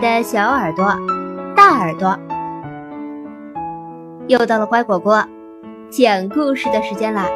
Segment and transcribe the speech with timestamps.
[0.00, 0.94] 的小耳朵、
[1.56, 2.16] 大耳朵，
[4.28, 5.24] 又到了乖果果
[5.90, 7.26] 讲故事的时间啦！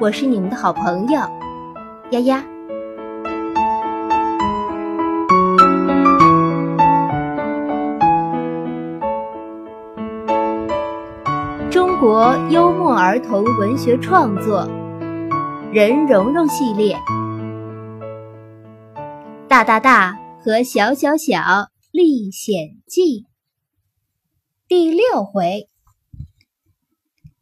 [0.00, 1.20] 我是你们的好朋友
[2.10, 2.44] 丫丫。
[11.68, 14.62] 中国幽默儿童文学创作
[15.72, 16.96] 《任蓉蓉系列》。
[19.56, 23.24] 大大大和小小小历险记
[24.68, 25.70] 第六回，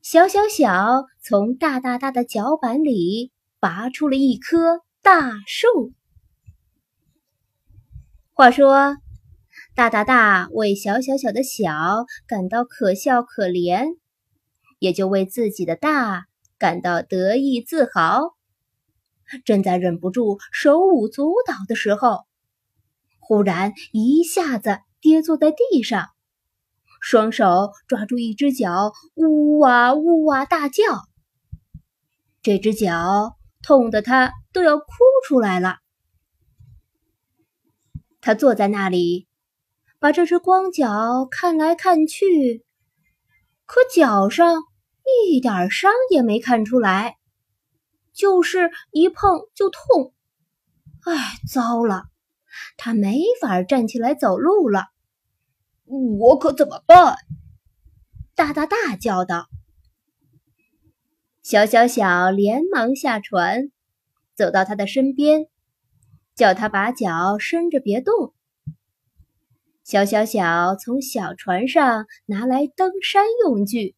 [0.01, 5.93] 小小小从大大大的脚板里拔出了一棵大树。
[8.33, 8.97] 话说，
[9.75, 13.97] 大大大为小小小的小感到可笑可怜，
[14.79, 16.27] 也就为自己的大
[16.59, 18.34] 感到得意自豪。
[19.45, 22.25] 正在忍不住手舞足蹈的时候，
[23.19, 26.09] 忽然一下子跌坐在地上，
[27.01, 30.83] 双手抓住一只脚，呜哇呜哇大叫。
[32.43, 34.85] 这只脚痛得他都要哭
[35.27, 35.79] 出来了。
[38.21, 39.27] 他坐在那里，
[39.99, 42.65] 把这只光脚看来看去，
[43.65, 44.63] 可脚上
[45.29, 47.17] 一点伤也没看出来。
[48.15, 50.15] 就是一碰就痛，
[51.05, 52.05] 哎，糟了，
[52.77, 54.87] 他没法站起来走路了，
[55.85, 57.17] 我可怎么办？
[58.37, 59.49] 大大大叫道。
[61.43, 63.71] 小小小连忙下船，
[64.35, 65.47] 走到他的身边，
[66.35, 68.33] 叫他把脚伸着别动。
[69.83, 73.95] 小小小从小船上拿来登山用具。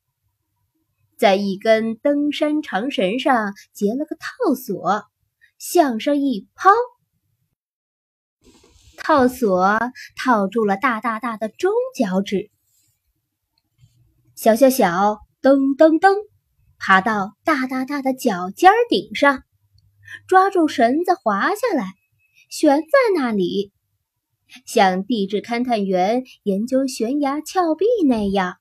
[1.17, 5.05] 在一根登山长绳上结了个套索，
[5.59, 6.69] 向上一抛，
[8.99, 9.79] 套索
[10.15, 12.51] 套住了大大大的中脚趾。
[14.35, 16.15] 小小小噔噔噔，
[16.79, 19.43] 爬到大大大的脚尖顶上，
[20.29, 21.95] 抓住绳子滑下来，
[22.51, 23.73] 悬在那里，
[24.67, 28.57] 像地质勘探员研究悬崖峭壁那样，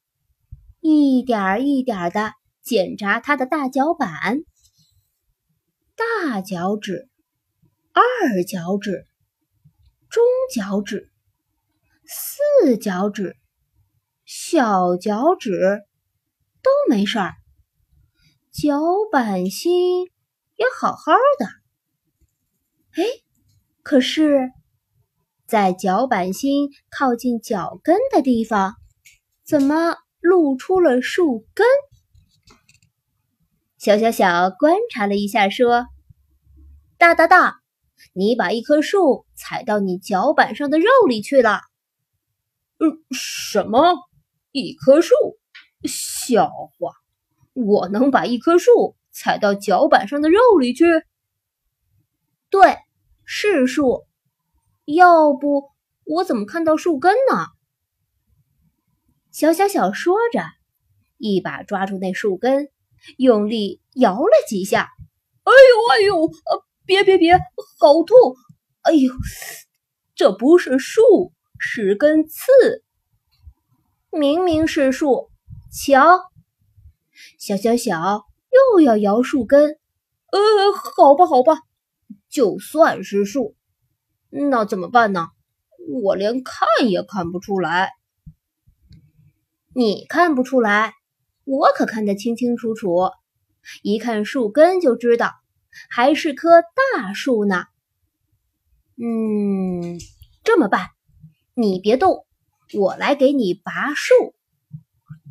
[0.79, 2.31] 一点儿一点儿的。
[2.65, 4.39] 检查他的大脚板、
[5.95, 7.07] 大脚趾、
[7.93, 9.05] 二脚趾、
[10.09, 11.11] 中脚趾、
[12.07, 13.37] 四脚趾、
[14.25, 15.83] 小脚趾
[16.63, 17.35] 都没事儿，
[18.51, 20.05] 脚板心
[20.55, 21.45] 也好好的。
[22.93, 23.03] 哎，
[23.83, 24.51] 可是，
[25.45, 28.73] 在脚板心靠近脚跟的地方，
[29.43, 31.67] 怎么露出了树根？
[33.85, 35.85] 小小小观察了一下，说
[36.97, 37.61] ：“大大大，
[38.13, 41.61] 你把一棵树踩到你脚板上的肉里去了。
[42.81, 43.93] ”“呃，什么？
[44.51, 45.13] 一棵树？
[45.83, 46.93] 笑话！
[47.53, 50.83] 我能把一棵树踩到脚板上的肉里去
[52.49, 52.77] ？”“对，
[53.23, 54.07] 是树。
[54.85, 55.69] 要不
[56.05, 57.45] 我怎么看到树根呢？”
[59.29, 60.41] 小小小说着，
[61.19, 62.71] 一把抓住那树根。
[63.17, 64.89] 用力摇了几下，
[65.43, 66.31] 哎呦哎呦，
[66.85, 67.37] 别别别，
[67.79, 68.35] 好痛！
[68.81, 69.13] 哎呦，
[70.15, 72.83] 这不是树，是根刺。
[74.11, 75.29] 明明是树，
[75.71, 76.21] 瞧，
[77.39, 78.25] 小小小
[78.73, 79.77] 又要摇树根。
[80.31, 80.39] 呃，
[80.73, 81.59] 好吧好吧，
[82.29, 83.55] 就算是树，
[84.29, 85.29] 那怎么办呢？
[86.03, 87.91] 我连看也看不出来。
[89.73, 90.93] 你看不出来？
[91.45, 93.11] 我可看得清清楚楚，
[93.83, 95.31] 一看树根就知道，
[95.89, 96.61] 还是棵
[96.93, 97.65] 大树呢。
[98.97, 99.99] 嗯，
[100.43, 100.89] 这么办，
[101.53, 102.25] 你别动，
[102.73, 104.13] 我来给你拔树。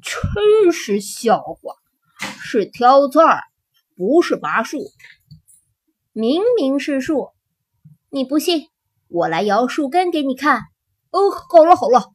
[0.02, 1.75] 真是笑话，
[2.20, 3.43] 是挑刺儿，
[3.96, 4.78] 不是拔树。
[6.12, 7.31] 明明是树，
[8.11, 8.69] 你不信，
[9.08, 10.61] 我来摇树根给你看。
[11.11, 12.12] 哦，好了好了，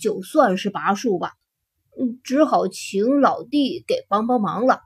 [0.00, 1.34] 就算是拔树吧。
[2.22, 4.80] 只好请老弟给帮帮忙了，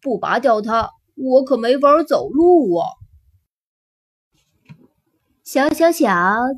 [0.00, 2.86] 不拔掉它，我可没法走路啊！
[5.42, 6.10] 小小小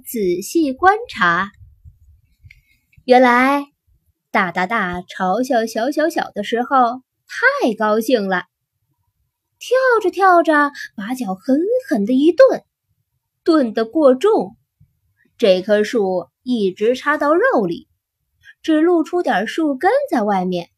[0.07, 1.51] 仔细观察，
[3.05, 3.67] 原来
[4.31, 8.45] 大大大嘲笑小小小的时候太高兴了，
[9.59, 11.59] 跳着跳着，把脚狠
[11.89, 12.65] 狠的一顿，
[13.45, 14.57] 顿得过重，
[15.37, 17.88] 这棵树一直插到肉里。
[18.63, 20.71] 只露出点树根在外面，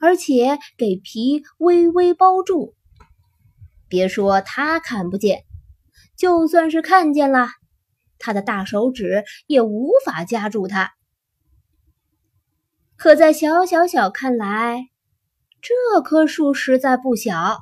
[0.00, 2.74] 而且给皮微微包住。
[3.88, 5.44] 别说他看不见，
[6.16, 7.48] 就算是看见了，
[8.18, 10.92] 他的大手指也无法夹住它。
[12.96, 14.90] 可在小小小看来，
[15.62, 17.58] 这棵树实在不小。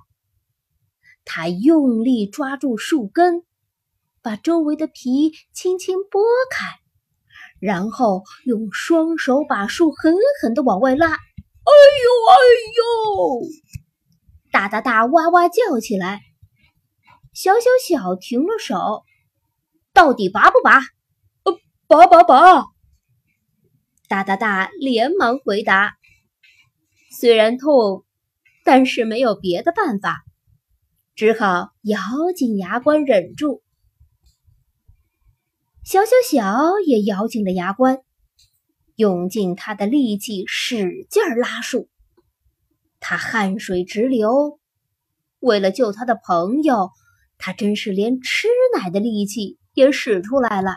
[1.24, 3.44] 他用力抓住树根，
[4.20, 6.77] 把周围的皮轻轻拨开，
[7.60, 11.06] 然后用双手把树狠狠地往外拉。
[11.06, 12.34] 哎呦哎
[12.76, 13.42] 呦！
[14.50, 16.20] 大大大哇哇叫起来。
[17.34, 19.04] 小小小停了手，
[19.92, 20.80] 到底拔不拔？
[21.44, 21.56] 呃，
[21.86, 22.64] 拔拔拔！
[24.08, 25.94] 大大大连忙回答
[27.20, 28.04] ：“虽然痛，
[28.64, 30.24] 但是没有别的办法，
[31.14, 31.98] 只好咬
[32.34, 33.62] 紧牙关忍住。”
[35.88, 38.02] 小小小也咬紧了牙关，
[38.94, 41.88] 用尽他的力气使劲拉树。
[43.00, 44.60] 他汗水直流，
[45.38, 46.90] 为了救他的朋友，
[47.38, 50.72] 他真是连吃奶的力气也使出来了。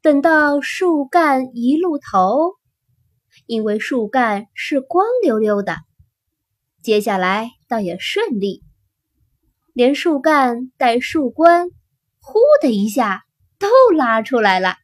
[0.00, 2.54] 等到树干一露头，
[3.44, 5.76] 因为树干是光溜溜的，
[6.82, 8.62] 接下来倒也顺利，
[9.74, 11.68] 连树干带树冠，
[12.24, 13.24] 呼的一下
[13.58, 14.76] 都拉出来了。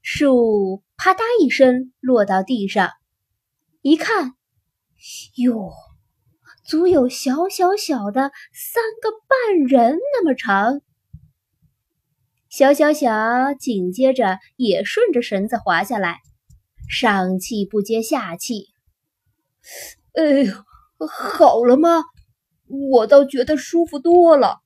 [0.00, 2.90] 树啪嗒一声落到地上，
[3.82, 4.34] 一看，
[5.34, 5.72] 哟，
[6.64, 10.80] 足有小小小的三个半人那么长。
[12.48, 16.20] 小小小紧接着也顺着绳子滑下来，
[16.88, 18.68] 上气不接下气。
[20.14, 20.54] 哎呦，
[21.08, 22.04] 好了吗？
[22.68, 24.61] 我倒觉得舒服多了。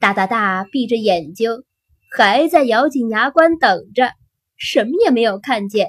[0.00, 1.64] 大大大闭着眼睛，
[2.16, 4.12] 还在咬紧牙关等着，
[4.56, 5.88] 什么也没有看见。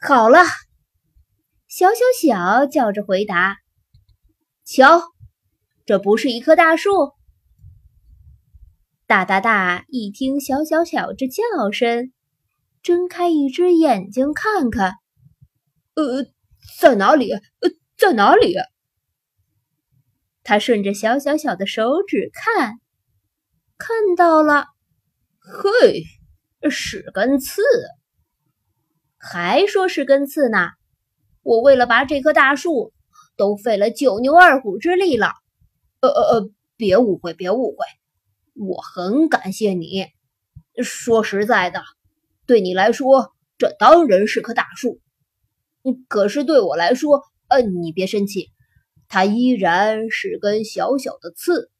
[0.00, 0.40] 好了，
[1.68, 3.58] 小小小叫着回答
[4.64, 5.02] ：“瞧，
[5.86, 6.90] 这不是一棵大树。”
[9.06, 11.42] 大大大一听小小小这叫
[11.72, 12.12] 声，
[12.82, 14.94] 睁开一只眼睛看看，
[15.94, 16.26] 呃，
[16.78, 17.32] 在哪里？
[17.32, 17.42] 呃，
[17.96, 18.56] 在哪里？
[20.42, 22.80] 他顺着小小小的手指看，
[23.78, 24.66] 看到了，
[25.38, 26.02] 嘿，
[26.68, 27.62] 是根刺，
[29.16, 30.70] 还说是根刺呢！
[31.42, 32.92] 我为了拔这棵大树，
[33.36, 35.28] 都费了九牛二虎之力了。
[36.00, 37.86] 呃呃呃，别误会，别误会。
[38.54, 40.06] 我很感谢你。
[40.82, 41.84] 说实在的，
[42.46, 45.00] 对你来说，这当然是棵大树。
[46.08, 48.48] 可是对我来说，呃，你别生气，
[49.06, 51.70] 它依然是根小小的刺。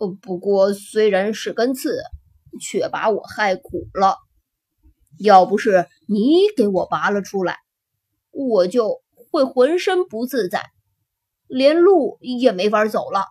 [0.00, 2.02] 呃，不过虽然是根刺，
[2.58, 4.16] 却把我害苦了。
[5.18, 7.58] 要不是你给我拔了出来，
[8.30, 10.70] 我就会浑身不自在，
[11.46, 13.26] 连路也没法走了。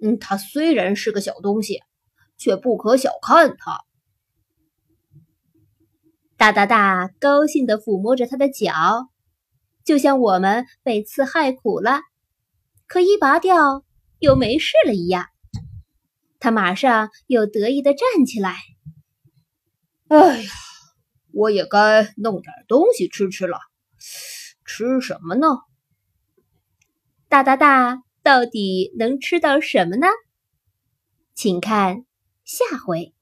[0.00, 1.82] 嗯，它虽然是个小东西，
[2.38, 3.80] 却不可小看它。
[6.36, 9.08] 大大大高兴地抚摸着它的脚，
[9.84, 12.00] 就像我们被刺害苦了，
[12.86, 13.84] 可一拔掉
[14.20, 15.26] 又没事了一样。
[16.44, 18.54] 他马上又得意地站起来。
[20.08, 20.50] 哎呀，
[21.32, 23.58] 我也该弄点东西吃吃了。
[24.66, 25.46] 吃什么呢？
[27.30, 28.02] 大大大。
[28.22, 30.06] 到底能吃到什么呢？
[31.34, 32.04] 请看
[32.44, 33.14] 下回。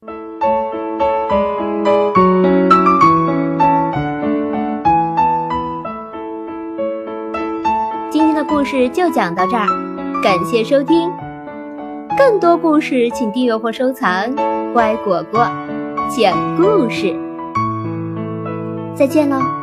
[8.12, 9.66] 今天的故事就讲到这儿，
[10.22, 11.21] 感谢收听。
[12.16, 14.34] 更多故事请订阅或收藏。
[14.72, 15.46] 乖果果
[16.10, 17.14] 讲故事，
[18.94, 19.61] 再见喽。